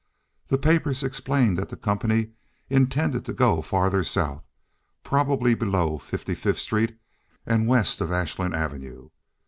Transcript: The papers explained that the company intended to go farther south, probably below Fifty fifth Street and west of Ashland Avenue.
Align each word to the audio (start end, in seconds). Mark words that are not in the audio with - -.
The 0.47 0.57
papers 0.57 1.03
explained 1.03 1.59
that 1.59 1.69
the 1.69 1.75
company 1.77 2.31
intended 2.71 3.23
to 3.25 3.33
go 3.33 3.61
farther 3.61 4.03
south, 4.03 4.43
probably 5.03 5.53
below 5.53 5.99
Fifty 5.99 6.33
fifth 6.33 6.57
Street 6.57 6.97
and 7.45 7.67
west 7.67 8.01
of 8.01 8.11
Ashland 8.11 8.55
Avenue. 8.55 9.11